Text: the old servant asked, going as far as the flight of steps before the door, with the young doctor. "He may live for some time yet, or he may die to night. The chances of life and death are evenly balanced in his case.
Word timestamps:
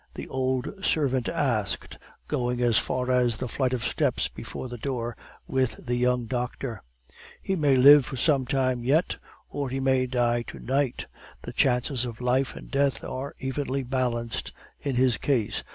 the 0.15 0.27
old 0.29 0.83
servant 0.83 1.29
asked, 1.29 1.99
going 2.27 2.59
as 2.59 2.79
far 2.79 3.11
as 3.11 3.37
the 3.37 3.47
flight 3.47 3.71
of 3.71 3.83
steps 3.83 4.27
before 4.27 4.67
the 4.67 4.79
door, 4.79 5.15
with 5.45 5.75
the 5.85 5.93
young 5.93 6.25
doctor. 6.25 6.81
"He 7.39 7.55
may 7.55 7.75
live 7.75 8.03
for 8.07 8.17
some 8.17 8.47
time 8.47 8.83
yet, 8.83 9.17
or 9.47 9.69
he 9.69 9.79
may 9.79 10.07
die 10.07 10.41
to 10.47 10.57
night. 10.57 11.05
The 11.43 11.53
chances 11.53 12.03
of 12.03 12.19
life 12.19 12.55
and 12.55 12.71
death 12.71 13.03
are 13.03 13.35
evenly 13.37 13.83
balanced 13.83 14.51
in 14.79 14.95
his 14.95 15.17
case. 15.19 15.63